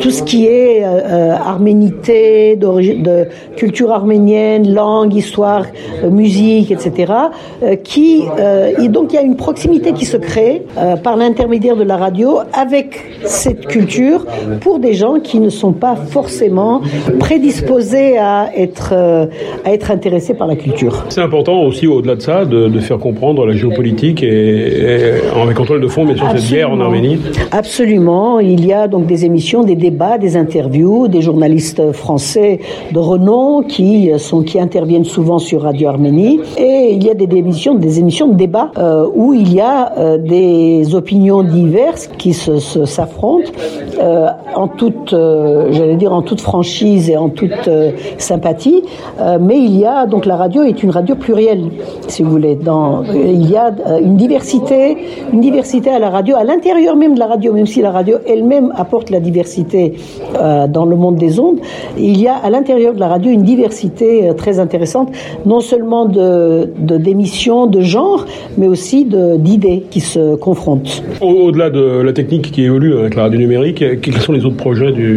tout 0.00 0.10
ce 0.10 0.22
qui 0.22 0.46
est 0.46 0.84
euh, 0.84 1.34
arménité, 1.34 2.56
de 2.56 3.28
culture 3.56 3.92
arménienne, 3.92 4.72
langue, 4.72 5.14
histoire, 5.14 5.64
musique, 6.10 6.70
etc. 6.70 7.12
qui 7.82 8.22
et 8.78 8.88
donc 8.88 9.12
il 9.12 9.16
y 9.16 9.18
a 9.18 9.22
une 9.22 9.36
proximité 9.36 9.92
qui 9.92 10.04
se 10.04 10.16
crée 10.16 10.62
par 11.02 11.16
l'intermédiaire 11.16 11.76
de 11.76 11.82
la 11.82 11.96
radio 11.96 12.38
avec 12.52 13.04
cette 13.24 13.66
culture 13.66 14.26
pour 14.60 14.78
des 14.78 14.94
gens 14.94 15.20
qui 15.20 15.40
ne 15.40 15.50
sont 15.50 15.72
pas 15.72 15.96
forcément 15.96 16.82
prédisposés 17.18 18.18
à 18.18 18.50
être 18.56 18.92
à 19.64 19.72
être 19.72 19.90
intéressés 19.90 20.34
par 20.34 20.46
la 20.46 20.56
culture. 20.56 21.04
C'est 21.08 21.22
important 21.22 21.62
aussi 21.62 21.86
au-delà 21.86 22.16
de 22.16 22.22
ça 22.22 22.44
de, 22.44 22.77
faire 22.80 22.98
comprendre 22.98 23.46
la 23.46 23.54
géopolitique 23.54 24.22
et, 24.22 24.26
et 24.26 25.12
avec 25.40 25.56
contrôle 25.56 25.80
de 25.80 25.88
fond 25.88 26.04
mais 26.04 26.16
sur 26.16 26.24
Absolument. 26.24 26.46
cette 26.46 26.56
guerre 26.56 26.70
en 26.70 26.80
Arménie. 26.80 27.18
Absolument, 27.52 28.40
il 28.40 28.64
y 28.66 28.72
a 28.72 28.88
donc 28.88 29.06
des 29.06 29.24
émissions, 29.24 29.62
des 29.62 29.76
débats, 29.76 30.18
des 30.18 30.36
interviews, 30.36 31.08
des 31.08 31.20
journalistes 31.22 31.92
français 31.92 32.60
de 32.92 32.98
renom 32.98 33.62
qui 33.62 34.10
sont 34.18 34.42
qui 34.42 34.58
interviennent 34.60 35.04
souvent 35.04 35.38
sur 35.38 35.62
Radio 35.62 35.88
Arménie 35.88 36.40
et 36.56 36.92
il 36.92 37.04
y 37.04 37.10
a 37.10 37.14
des, 37.14 37.26
des 37.26 37.38
émissions, 37.38 37.74
des 37.74 37.98
émissions 37.98 38.28
de 38.28 38.34
débat 38.34 38.70
euh, 38.78 39.06
où 39.14 39.34
il 39.34 39.52
y 39.52 39.60
a 39.60 39.92
euh, 39.98 40.18
des 40.18 40.94
opinions 40.94 41.42
diverses 41.42 42.08
qui 42.18 42.32
se, 42.32 42.58
s'affrontent 42.58 43.50
euh, 44.00 44.28
en 44.54 44.68
toute, 44.68 45.10
j'allais 45.10 45.96
dire 45.96 46.12
en 46.12 46.22
toute 46.22 46.40
franchise 46.40 47.10
et 47.10 47.16
en 47.16 47.28
toute 47.28 47.68
sympathie, 48.18 48.82
mais 49.40 49.58
il 49.58 49.76
y 49.76 49.84
a 49.84 50.06
donc 50.06 50.26
la 50.26 50.36
radio 50.36 50.62
est 50.62 50.82
une 50.82 50.90
radio 50.90 51.14
plurielle, 51.14 51.64
si 52.06 52.22
vous 52.22 52.30
voulez. 52.30 52.56
Dans, 52.68 53.02
il 53.14 53.44
y 53.54 53.56
a 53.56 53.66
une 54.08 54.16
diversité, 54.24 54.80
une 55.32 55.40
diversité 55.48 55.88
à 55.98 55.98
la 55.98 56.10
radio, 56.16 56.32
à 56.36 56.44
l'intérieur 56.50 56.94
même 57.02 57.14
de 57.14 57.18
la 57.24 57.28
radio, 57.34 57.48
même 57.58 57.70
si 57.74 57.80
la 57.88 57.92
radio 57.98 58.14
elle-même 58.32 58.68
apporte 58.84 59.08
la 59.16 59.20
diversité 59.28 59.82
dans 60.76 60.86
le 60.92 60.96
monde 61.02 61.16
des 61.16 61.32
ondes, 61.46 61.60
il 61.96 62.20
y 62.20 62.26
a 62.28 62.36
à 62.46 62.48
l'intérieur 62.50 62.92
de 62.92 63.00
la 63.00 63.08
radio 63.14 63.28
une 63.38 63.46
diversité 63.54 64.08
très 64.36 64.54
intéressante, 64.58 65.08
non 65.46 65.60
seulement 65.60 66.04
de 66.04 66.68
d'émissions, 67.06 67.66
de, 67.66 67.78
de 67.78 67.82
genre, 67.94 68.26
mais 68.58 68.68
aussi 68.74 68.98
d'idées 69.46 69.80
qui 69.92 70.00
se 70.00 70.34
confrontent. 70.46 71.02
Au-delà 71.20 71.70
de 71.70 71.84
la 72.08 72.12
technique 72.12 72.46
qui 72.54 72.62
évolue 72.64 72.92
avec 72.98 73.14
la 73.14 73.22
radio 73.22 73.38
numérique, 73.38 73.82
quels 74.02 74.20
sont 74.26 74.34
les 74.38 74.44
autres 74.44 74.62
projets 74.66 74.92
du, 74.92 75.12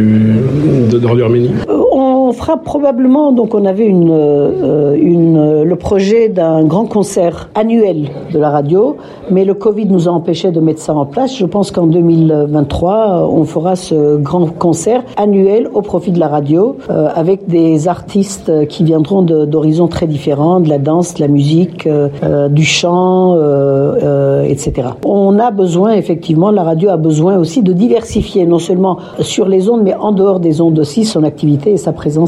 de, 0.90 0.98
de 0.98 1.06
Radio 1.06 1.24
Arménie? 1.24 1.50
On 1.92 2.21
fera 2.32 2.56
probablement, 2.56 3.32
donc 3.32 3.54
on 3.54 3.64
avait 3.64 3.90
euh, 3.92 4.96
une, 5.00 5.62
le 5.62 5.76
projet 5.76 6.28
d'un 6.28 6.64
grand 6.64 6.86
concert 6.86 7.50
annuel 7.54 8.08
de 8.32 8.38
la 8.38 8.50
radio, 8.50 8.96
mais 9.30 9.44
le 9.44 9.54
Covid 9.54 9.86
nous 9.86 10.08
a 10.08 10.12
empêché 10.12 10.50
de 10.50 10.60
mettre 10.60 10.80
ça 10.80 10.94
en 10.94 11.06
place. 11.06 11.36
Je 11.36 11.46
pense 11.46 11.70
qu'en 11.70 11.86
2023, 11.86 13.28
on 13.30 13.44
fera 13.44 13.76
ce 13.76 14.16
grand 14.16 14.46
concert 14.46 15.02
annuel 15.16 15.68
au 15.74 15.82
profit 15.82 16.12
de 16.12 16.20
la 16.20 16.28
radio, 16.28 16.76
euh, 16.90 17.08
avec 17.14 17.46
des 17.48 17.88
artistes 17.88 18.66
qui 18.68 18.84
viendront 18.84 19.22
d'horizons 19.22 19.88
très 19.88 20.06
différents, 20.06 20.60
de 20.60 20.68
la 20.68 20.78
danse, 20.78 21.14
de 21.14 21.20
la 21.20 21.28
musique, 21.28 21.86
euh, 21.86 22.48
du 22.48 22.64
chant, 22.64 23.36
etc. 24.44 24.88
On 25.04 25.38
a 25.38 25.50
besoin, 25.50 25.92
effectivement, 25.92 26.50
la 26.50 26.62
radio 26.62 26.90
a 26.90 26.96
besoin 26.96 27.38
aussi 27.38 27.62
de 27.62 27.72
diversifier, 27.72 28.46
non 28.46 28.58
seulement 28.58 28.98
sur 29.20 29.48
les 29.48 29.68
ondes, 29.68 29.82
mais 29.82 29.94
en 29.94 30.12
dehors 30.12 30.40
des 30.40 30.60
ondes 30.60 30.78
aussi, 30.78 31.04
son 31.04 31.24
activité 31.24 31.72
et 31.72 31.76
sa 31.76 31.92
présence 31.92 32.21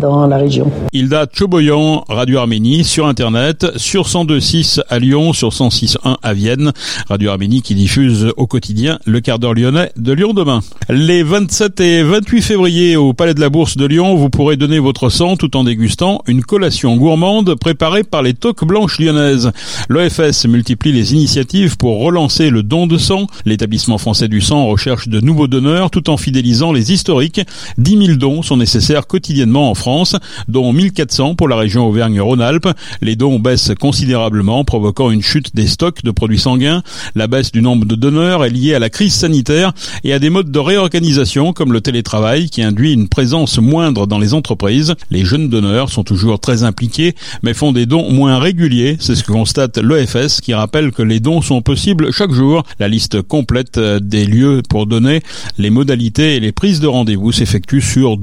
dans 0.00 0.26
la 0.26 0.36
région. 0.36 0.70
Hilda 0.92 1.26
Choboyan, 1.32 2.04
Radio 2.08 2.38
Arménie, 2.38 2.84
sur 2.84 3.06
Internet, 3.06 3.66
sur 3.76 4.06
102.6 4.06 4.80
à 4.88 4.98
Lyon, 4.98 5.32
sur 5.32 5.50
106.1 5.50 6.16
à 6.22 6.34
Vienne. 6.34 6.72
Radio 7.08 7.30
Arménie 7.30 7.62
qui 7.62 7.74
diffuse 7.74 8.32
au 8.36 8.46
quotidien 8.46 8.98
le 9.04 9.20
quart 9.20 9.38
d'heure 9.38 9.54
lyonnais 9.54 9.90
de 9.96 10.12
Lyon 10.12 10.32
demain. 10.32 10.60
Les 10.88 11.22
27 11.22 11.80
et 11.80 12.02
28 12.02 12.42
février 12.42 12.96
au 12.96 13.12
Palais 13.12 13.34
de 13.34 13.40
la 13.40 13.50
Bourse 13.50 13.76
de 13.76 13.84
Lyon, 13.84 14.14
vous 14.14 14.30
pourrez 14.30 14.56
donner 14.56 14.78
votre 14.78 15.08
sang 15.08 15.36
tout 15.36 15.56
en 15.56 15.64
dégustant 15.64 16.22
une 16.26 16.42
collation 16.42 16.96
gourmande 16.96 17.54
préparée 17.54 18.04
par 18.04 18.22
les 18.22 18.34
toques 18.34 18.64
blanches 18.64 18.98
lyonnaises. 18.98 19.50
L'OFS 19.88 20.46
multiplie 20.46 20.92
les 20.92 21.12
initiatives 21.12 21.76
pour 21.76 22.00
relancer 22.00 22.50
le 22.50 22.62
don 22.62 22.86
de 22.86 22.98
sang. 22.98 23.26
L'établissement 23.44 23.98
français 23.98 24.28
du 24.28 24.40
sang 24.40 24.66
recherche 24.66 25.08
de 25.08 25.20
nouveaux 25.20 25.48
donneurs 25.48 25.90
tout 25.90 26.08
en 26.10 26.16
fidélisant 26.16 26.72
les 26.72 26.92
historiques. 26.92 27.40
10 27.78 28.06
000 28.06 28.16
dons 28.16 28.42
sont 28.42 28.56
nécessaires 28.56 29.06
quotidiennement 29.06 29.23
en 29.54 29.74
France, 29.74 30.16
dont 30.48 30.72
1400 30.72 31.34
pour 31.34 31.48
la 31.48 31.56
région 31.56 31.86
Auvergne-Rhône-Alpes. 31.86 32.68
Les 33.00 33.16
dons 33.16 33.38
baissent 33.38 33.72
considérablement, 33.80 34.64
provoquant 34.64 35.10
une 35.10 35.22
chute 35.22 35.54
des 35.54 35.66
stocks 35.66 36.02
de 36.02 36.10
produits 36.10 36.38
sanguins. 36.38 36.82
La 37.14 37.26
baisse 37.26 37.50
du 37.50 37.62
nombre 37.62 37.86
de 37.86 37.94
donneurs 37.94 38.44
est 38.44 38.50
liée 38.50 38.74
à 38.74 38.78
la 38.78 38.90
crise 38.90 39.14
sanitaire 39.14 39.72
et 40.02 40.12
à 40.12 40.18
des 40.18 40.30
modes 40.30 40.50
de 40.50 40.58
réorganisation 40.58 41.52
comme 41.52 41.72
le 41.72 41.80
télétravail 41.80 42.50
qui 42.50 42.62
induit 42.62 42.92
une 42.92 43.08
présence 43.08 43.58
moindre 43.58 44.06
dans 44.06 44.18
les 44.18 44.34
entreprises. 44.34 44.94
Les 45.10 45.24
jeunes 45.24 45.48
donneurs 45.48 45.90
sont 45.90 46.04
toujours 46.04 46.38
très 46.38 46.62
impliqués 46.62 47.14
mais 47.42 47.54
font 47.54 47.72
des 47.72 47.86
dons 47.86 48.10
moins 48.10 48.38
réguliers. 48.38 48.96
C'est 49.00 49.14
ce 49.14 49.24
que 49.24 49.32
constate 49.32 49.78
l'OFS 49.78 50.40
qui 50.42 50.54
rappelle 50.54 50.92
que 50.92 51.02
les 51.02 51.20
dons 51.20 51.40
sont 51.40 51.62
possibles 51.62 52.12
chaque 52.12 52.32
jour. 52.32 52.62
La 52.78 52.88
liste 52.88 53.22
complète 53.22 53.78
des 53.78 54.26
lieux 54.26 54.62
pour 54.68 54.86
donner, 54.86 55.22
les 55.58 55.70
modalités 55.70 56.36
et 56.36 56.40
les 56.40 56.52
prises 56.52 56.80
de 56.80 56.86
rendez-vous 56.86 57.32
s'effectuent 57.32 57.80
sur 57.80 58.16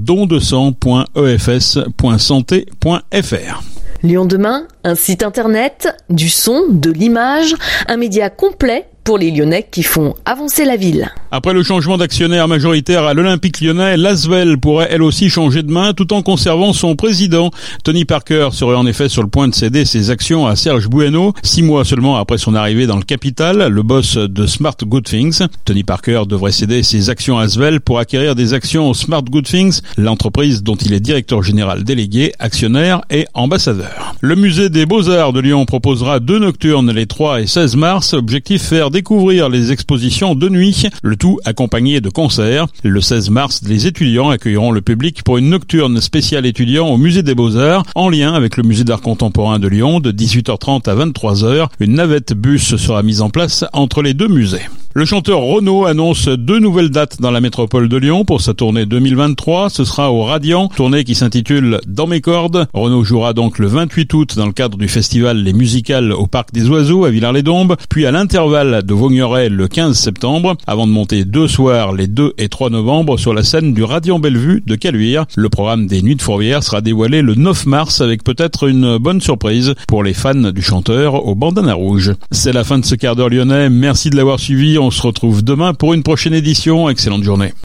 dondesang.efs.santé.fr. 0.91 3.63
Lyon 4.03 4.25
demain, 4.25 4.67
un 4.83 4.95
site 4.95 5.23
internet, 5.23 5.95
du 6.09 6.27
son, 6.29 6.63
de 6.69 6.91
l'image, 6.91 7.55
un 7.87 7.97
média 7.97 8.31
complet 8.31 8.87
pour 9.03 9.17
les 9.17 9.31
Lyonnais 9.31 9.67
qui 9.69 9.83
font 9.83 10.15
avancer 10.25 10.65
la 10.65 10.75
ville. 10.75 11.11
Après 11.31 11.53
le 11.53 11.63
changement 11.63 11.97
d'actionnaire 11.97 12.47
majoritaire 12.47 13.05
à 13.05 13.13
l'Olympique 13.13 13.61
lyonnais, 13.61 13.97
l'Asvel 13.97 14.57
pourrait 14.57 14.89
elle 14.91 15.01
aussi 15.01 15.29
changer 15.29 15.63
de 15.63 15.71
main 15.71 15.93
tout 15.93 16.13
en 16.13 16.21
conservant 16.21 16.73
son 16.73 16.95
président. 16.95 17.51
Tony 17.83 18.05
Parker 18.05 18.49
serait 18.51 18.75
en 18.75 18.85
effet 18.85 19.09
sur 19.09 19.23
le 19.23 19.29
point 19.29 19.47
de 19.47 19.55
céder 19.55 19.85
ses 19.85 20.09
actions 20.09 20.45
à 20.45 20.55
Serge 20.55 20.87
Bueno, 20.87 21.33
six 21.41 21.63
mois 21.63 21.85
seulement 21.85 22.17
après 22.17 22.37
son 22.37 22.53
arrivée 22.53 22.85
dans 22.85 22.97
le 22.97 23.03
capital, 23.03 23.67
le 23.67 23.83
boss 23.83 24.17
de 24.17 24.45
Smart 24.45 24.75
Good 24.83 25.05
Things. 25.05 25.47
Tony 25.65 25.83
Parker 25.83 26.23
devrait 26.27 26.51
céder 26.51 26.83
ses 26.83 27.09
actions 27.09 27.39
à 27.39 27.43
Asvel 27.43 27.81
pour 27.81 27.99
acquérir 27.99 28.35
des 28.35 28.53
actions 28.53 28.93
Smart 28.93 29.23
Good 29.23 29.45
Things, 29.45 29.81
l'entreprise 29.97 30.63
dont 30.63 30.75
il 30.75 30.93
est 30.93 30.99
directeur 30.99 31.41
général 31.43 31.83
délégué, 31.83 32.33
actionnaire 32.39 33.01
et 33.09 33.25
ambassadeur. 33.33 34.15
Le 34.21 34.35
musée 34.35 34.69
des 34.69 34.85
Beaux-Arts 34.85 35.33
de 35.33 35.39
Lyon 35.39 35.65
proposera 35.65 36.19
deux 36.19 36.39
nocturnes 36.39 36.91
les 36.91 37.07
3 37.07 37.41
et 37.41 37.47
16 37.47 37.75
mars, 37.77 38.13
objectif 38.13 38.61
faire 38.61 38.91
découvrir 39.01 39.49
les 39.49 39.71
expositions 39.71 40.35
de 40.35 40.47
nuit, 40.47 40.87
le 41.01 41.15
tout 41.15 41.39
accompagné 41.43 42.01
de 42.01 42.09
concerts. 42.09 42.67
Le 42.83 43.01
16 43.01 43.31
mars, 43.31 43.61
les 43.67 43.87
étudiants 43.87 44.29
accueilleront 44.29 44.71
le 44.71 44.81
public 44.81 45.23
pour 45.23 45.39
une 45.39 45.49
nocturne 45.49 45.99
spéciale 45.99 46.45
étudiant 46.45 46.87
au 46.87 46.97
musée 46.97 47.23
des 47.23 47.33
Beaux-Arts, 47.33 47.83
en 47.95 48.09
lien 48.09 48.35
avec 48.35 48.57
le 48.57 48.63
musée 48.63 48.83
d'art 48.83 49.01
contemporain 49.01 49.57
de 49.57 49.67
Lyon, 49.67 50.01
de 50.01 50.11
18h30 50.11 50.87
à 50.87 50.93
23h. 50.93 51.69
Une 51.79 51.95
navette 51.95 52.33
bus 52.33 52.75
sera 52.75 53.01
mise 53.01 53.21
en 53.21 53.31
place 53.31 53.65
entre 53.73 54.03
les 54.03 54.13
deux 54.13 54.27
musées. 54.27 54.67
Le 54.93 55.05
chanteur 55.05 55.39
Renaud 55.39 55.85
annonce 55.85 56.27
deux 56.27 56.59
nouvelles 56.59 56.89
dates 56.89 57.21
dans 57.21 57.31
la 57.31 57.39
métropole 57.39 57.87
de 57.87 57.95
Lyon 57.95 58.25
pour 58.25 58.41
sa 58.41 58.53
tournée 58.53 58.85
2023. 58.85 59.69
Ce 59.69 59.85
sera 59.85 60.11
au 60.11 60.23
Radiant, 60.23 60.67
tournée 60.67 61.05
qui 61.05 61.15
s'intitule 61.15 61.79
Dans 61.87 62.07
mes 62.07 62.19
cordes. 62.19 62.67
Renaud 62.73 63.05
jouera 63.05 63.31
donc 63.31 63.57
le 63.57 63.67
28 63.67 64.13
août 64.13 64.35
dans 64.35 64.47
le 64.47 64.51
cadre 64.51 64.77
du 64.77 64.89
festival 64.89 65.37
Les 65.37 65.53
Musicales 65.53 66.11
au 66.11 66.27
Parc 66.27 66.51
des 66.51 66.67
Oiseaux 66.67 67.05
à 67.05 67.09
Villars-les-Dombes, 67.09 67.77
puis 67.87 68.05
à 68.05 68.11
l'intervalle 68.11 68.83
de 68.83 68.93
Vaugneray 68.93 69.47
le 69.47 69.69
15 69.69 69.97
septembre, 69.97 70.57
avant 70.67 70.87
de 70.87 70.91
monter 70.91 71.23
deux 71.23 71.47
soirs 71.47 71.93
les 71.93 72.07
2 72.07 72.33
et 72.37 72.49
3 72.49 72.69
novembre 72.69 73.17
sur 73.17 73.33
la 73.33 73.43
scène 73.43 73.73
du 73.73 73.85
Radiant 73.85 74.19
Bellevue 74.19 74.61
de 74.67 74.75
Caluire. 74.75 75.23
Le 75.37 75.47
programme 75.47 75.87
des 75.87 76.01
Nuits 76.01 76.17
de 76.17 76.21
Fourvière 76.21 76.63
sera 76.63 76.81
dévoilé 76.81 77.21
le 77.21 77.35
9 77.35 77.65
mars 77.65 78.01
avec 78.01 78.25
peut-être 78.25 78.67
une 78.67 78.97
bonne 78.97 79.21
surprise 79.21 79.73
pour 79.87 80.03
les 80.03 80.13
fans 80.13 80.51
du 80.51 80.61
chanteur 80.61 81.25
au 81.25 81.33
bandana 81.33 81.75
rouge. 81.75 82.11
C'est 82.31 82.51
la 82.51 82.65
fin 82.65 82.77
de 82.77 82.83
ce 82.83 82.95
quart 82.95 83.15
d'heure 83.15 83.29
lyonnais. 83.29 83.69
Merci 83.69 84.09
de 84.09 84.17
l'avoir 84.17 84.41
suivi. 84.41 84.79
On 84.81 84.89
se 84.89 85.03
retrouve 85.03 85.43
demain 85.43 85.75
pour 85.75 85.93
une 85.93 86.01
prochaine 86.01 86.33
édition. 86.33 86.89
Excellente 86.89 87.23
journée. 87.23 87.53